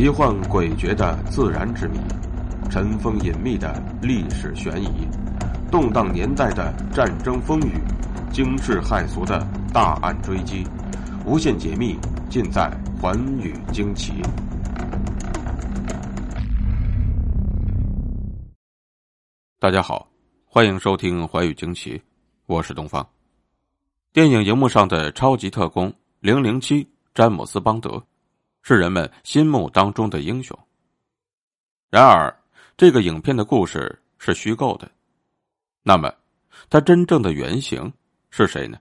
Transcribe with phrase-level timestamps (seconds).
[0.00, 1.98] 奇幻诡谲的自然之谜，
[2.70, 5.06] 尘封隐秘的历史悬疑，
[5.70, 7.74] 动荡年代的战争风雨，
[8.32, 10.66] 惊世骇俗的大案追击，
[11.26, 11.98] 无限解密
[12.30, 14.12] 尽在《寰宇惊奇》。
[19.58, 20.08] 大家好，
[20.46, 21.98] 欢迎收听《寰宇惊奇》，
[22.46, 23.06] 我是东方。
[24.14, 28.02] 电影荧幕上的超级特工零零七詹姆斯邦德。
[28.62, 30.58] 是人们心目当中的英雄。
[31.90, 32.34] 然而，
[32.76, 34.90] 这个影片的故事是虚构的。
[35.82, 36.14] 那么，
[36.68, 37.92] 他真正的原型
[38.30, 38.78] 是谁呢？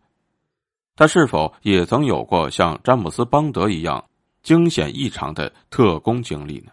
[0.96, 4.10] 他是否也曾有过像詹姆斯·邦德一样
[4.44, 6.72] 惊险异常的特工经历呢？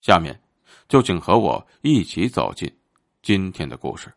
[0.00, 0.40] 下面，
[0.88, 2.72] 就请和我一起走进
[3.20, 4.12] 今天的故事。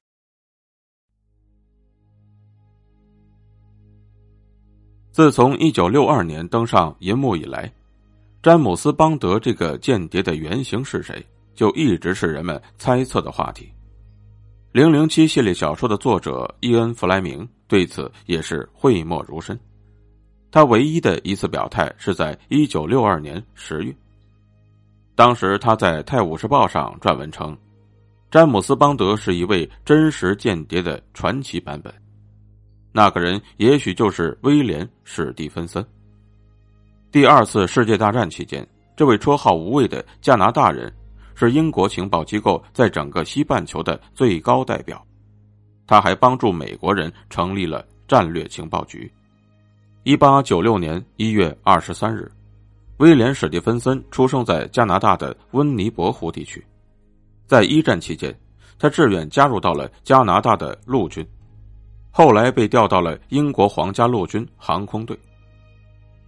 [5.16, 7.71] 自从一九六二年登上银幕以来，
[8.44, 13.71] 詹姆斯·邦德这个间谍的原型是谁，就一直是人们猜测的话题。
[14.73, 19.58] 零零七系列小说的作者伊恩·弗莱明对此也是讳莫如深。
[20.52, 23.95] 他唯一的一次表态是在一九六二年十月，
[25.16, 27.58] 当时他在《泰晤士报》上撰文称，
[28.30, 32.05] 詹姆斯·邦德是一位真实间谍的传奇版本。
[32.98, 35.86] 那个人也许就是威廉·史蒂芬森。
[37.12, 38.66] 第二次世界大战期间，
[38.96, 40.90] 这位绰号无畏的加拿大人
[41.36, 45.06] 是英国情报机构在整个西半球的最高代表。
[45.86, 49.12] 他还帮助美国人成立了战略情报局。
[50.04, 52.32] 一八九六年一月二十三日，
[53.00, 56.66] 威廉·史蒂芬森出生在加拿大的温尼伯湖地区。
[57.46, 58.34] 在一战期间，
[58.80, 61.28] 他志愿加入到了加拿大的陆军。
[62.17, 65.20] 后来被调到了英国皇家陆军航空队。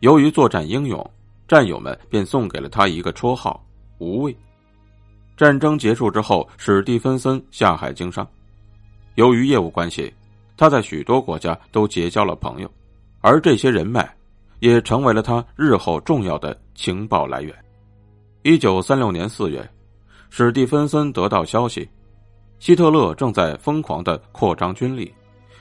[0.01, 1.11] 由于作战英勇，
[1.47, 3.65] 战友们便送给了他一个绰号
[3.97, 4.35] “无畏”。
[5.37, 8.27] 战争结束之后，史蒂芬森下海经商。
[9.15, 10.13] 由于业务关系，
[10.57, 12.69] 他在许多国家都结交了朋友，
[13.21, 14.13] 而这些人脉
[14.59, 17.55] 也成为了他日后重要的情报来源。
[18.43, 19.65] 一九三六年四月，
[20.29, 21.87] 史蒂芬森得到消息，
[22.59, 25.09] 希特勒正在疯狂的扩张军力。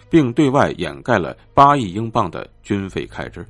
[0.08, 3.46] 并对外掩盖了八亿英镑的军费开支，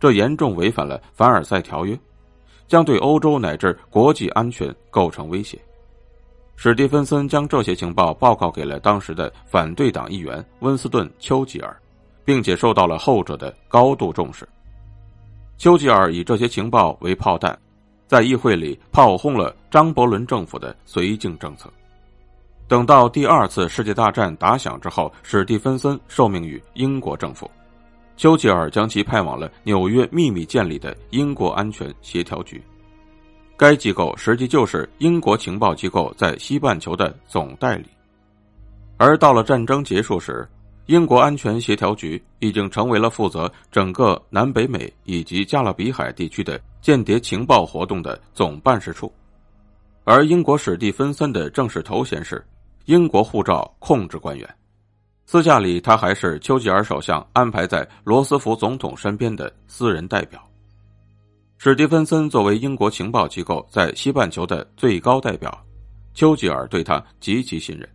[0.00, 1.98] 这严重违反了凡尔赛条约，
[2.66, 5.58] 将对欧洲乃至国际安全构成威胁。
[6.56, 11.76] 史蒂芬森将这些情报报告给了当时的反对党议员温斯顿·丘吉尔，
[12.24, 14.48] 并且受到了后者的高度重视。
[15.56, 17.56] 丘吉尔以这些情报为炮弹，
[18.08, 21.72] 在议会里炮轰了张伯伦政府的绥靖政策。
[22.68, 27.50] 等到第二次世界大战打响之后，史蒂芬森受命于英国政府，
[28.14, 32.62] 丘吉尔将其派往了纽约秘密建立的英国安全协调局。
[33.56, 37.86] 该机构实际就是英国情报机构在西半球的总代理。
[38.98, 40.46] 而到了战争结束时，
[40.84, 49.10] 英国安全协调局已经成为了负责整个南北美以及加勒比海地区的间谍情报活动的总办事处。
[50.04, 52.44] 而英国史蒂芬森的正式头衔是。
[52.88, 54.48] 英国护照控制官员，
[55.26, 60.42] 私下里他还是丘吉尔首相安排在罗斯福总统身边的私人代表。
[61.58, 65.62] 史蒂芬森作为英国情报机构在西半球的最高代表，
[66.14, 67.86] 丘吉尔对他极其信任。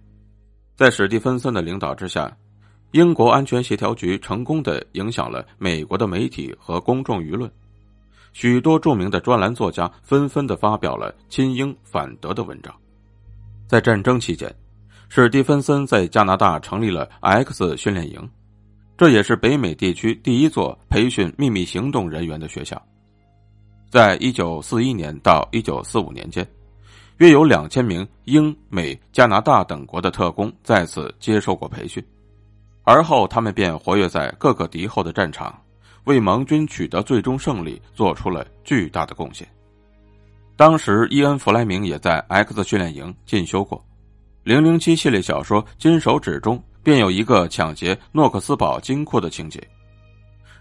[0.76, 2.32] 在史蒂芬森的领导之下，
[2.92, 7.52] 英国安全协调局成功的影响了美国的媒体和公众舆论，
[8.32, 12.72] 许多著名的专栏作家纷纷的发表了亲英反德的文章。
[13.68, 14.56] 在战争期间。
[15.16, 18.28] 史蒂芬森在加拿大成立了 X 训练营，
[18.98, 22.82] 这也是北美地区第一座培训秘密行动人员的学校。
[23.92, 26.44] 在一九四一年到一九四五年间，
[27.18, 32.04] 约有两千名英美加拿大等国的特工在此接受过培训，
[32.82, 35.56] 而后他们便活跃在各个敌后的战场，
[36.06, 39.48] 为盟军取得最终胜利做出了巨大的贡献。
[40.56, 43.80] 当时，伊恩·弗莱明也在 X 训练营进修过。
[44.44, 49.66] 零零七系列小说《金手指》中便有一个抢劫诺克斯堡金库的情节，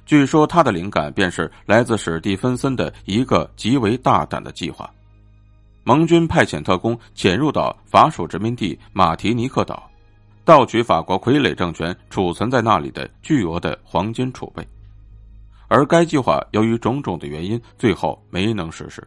[0.07, 4.89] 据说他的灵感便是来自史蒂芬森的一个极为大胆的计划。
[5.83, 9.91] 盟军派遣特工潜入到法属殖民地马提尼克岛，
[10.45, 14.65] 盗取法国傀儡政权储存在那里的巨额的黄金储备，
[15.67, 19.03] 而该计划由于种种的原因，最后没能实施。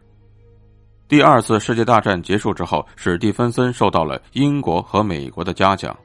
[1.08, 5.96] 第二次世界大战结束之后，史蒂芬森受到了英国和美国的嘉奖，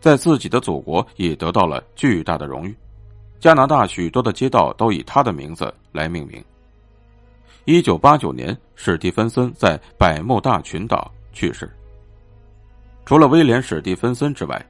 [0.00, 2.74] 在自己的祖国也得到了巨大的荣誉。
[3.38, 6.42] 加拿大许多的街道都以他的名字来命名。
[7.66, 11.70] 一九八九年，史蒂芬森在百慕大群岛去世。
[13.04, 14.66] 除了威廉·史蒂芬森之外，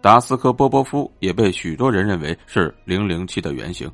[0.00, 3.90] 达斯科·波波夫也被许多人认为是零零七的原型。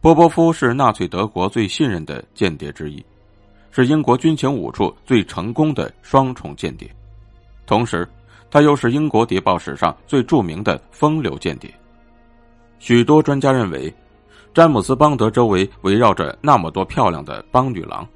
[0.00, 3.04] 波波夫是纳粹德国最信任的间谍之一，
[3.72, 6.88] 是英国军情五处最成功的双重间谍，
[7.66, 8.08] 同时，
[8.48, 11.68] 他又是英国谍报史上最著名的风流间谍。
[12.78, 13.92] 许多专家认为。
[14.54, 18.06] 詹姆斯·邦德周围围绕着那么多漂亮的邦女郎，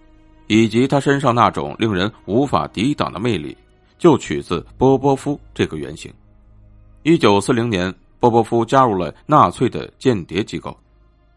[0.49, 3.57] 以及他身上那种令人无法抵挡的魅力，
[3.97, 6.13] 就取自波波夫这个原型。
[7.05, 10.77] 一九四零年，波波夫加入了纳粹的间谍机构，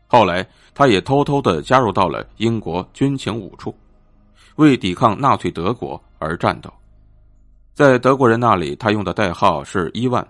[0.06, 3.74] 后来他也偷偷的加入到了英国军情五处，
[4.60, 6.72] 为抵抗纳粹德国而战斗。
[7.74, 10.22] 在德国人那里，他用的代号是伊万；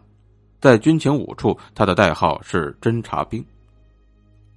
[0.62, 3.44] 在军情五处，他的代号是侦察兵。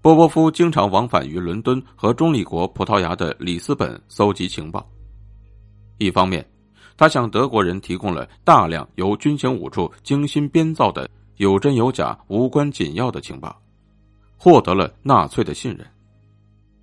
[0.02, 4.86] 波波夫经常往返于伦敦和中立国葡萄牙的里斯本搜集情报。
[5.96, 6.46] 一方面，
[6.98, 13.58] 他向德国人提供了大量由军情五处精心编造的有真有假、无关紧要的情报，
[14.36, 15.86] 获得了纳粹的信任；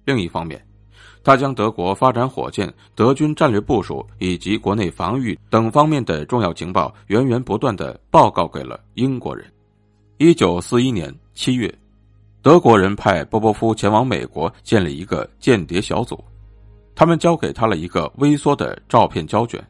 [0.05, 0.65] 另一方面，
[1.23, 9.45] 他将德国发展火箭、德军战略部署以及国内防御等方面的重要情报源源不断的报告给了英国人。
[10.17, 11.73] 一九四一年七月。
[12.41, 16.23] 德国人派波波夫前往美国建立一个间谍小组，
[16.95, 19.61] 他们交给他了一个微缩的照片胶卷，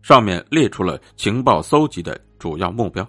[0.00, 3.06] 上面列出了情报搜集的主要目标，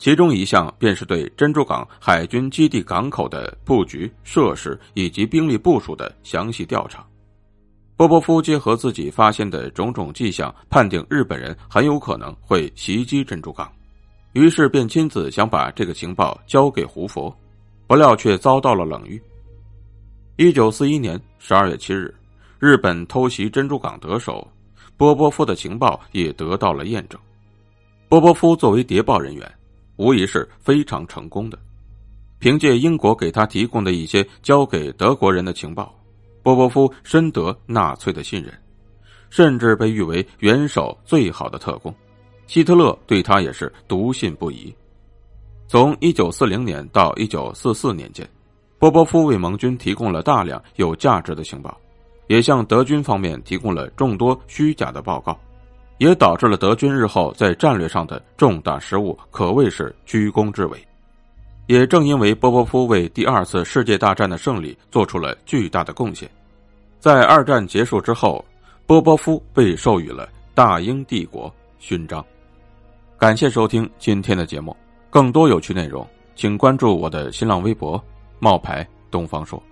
[0.00, 7.06] 其中一项便是对珍珠港海军基地港口的布局、设施以及兵力部署的详细调查。
[7.96, 13.70] 波波夫结合自己发现的种种迹象，判定日本人很有可能会袭击珍珠港，
[14.32, 17.30] 于是便亲自想把这个情报交给胡佛。
[17.86, 19.20] 不料却遭到了冷遇。
[20.36, 22.14] 一九四一年十二月七日，
[22.58, 24.48] 日本偷袭珍珠港得手，
[24.96, 27.20] 波波夫的情报也得到了验证。
[28.08, 29.52] 波波夫作为谍报人员，
[30.00, 31.58] 无疑是非常成功的。
[32.38, 35.94] 凭借英国给他提供的一些交给德国人的情报，
[36.42, 38.50] 波波夫深得纳粹的信任，
[39.28, 41.94] 甚至被誉为元首最好的特工。
[42.46, 44.74] 希特勒对他也是笃信不疑。
[45.68, 48.26] 从一九四零年到一九四四年间，
[48.78, 51.78] 波波夫为盟军提供了大量有价值的情报，
[52.26, 55.38] 也向德军方面提供了众多虚假的报告，
[56.00, 60.82] 也导致了德军日后在战略上的重大失误，可谓是居功至伟。
[61.66, 66.28] 也正因为波波夫为第二次世界大战的胜利做出了巨大的贡献，
[66.98, 68.42] 在二战结束之后，
[68.86, 72.24] 波波夫被授予了大英帝国勋章。
[73.18, 74.74] 感谢收听今天的节目。
[75.10, 78.02] 更多有趣内容，请关注我的新浪微博
[78.40, 79.62] “冒牌东方说”。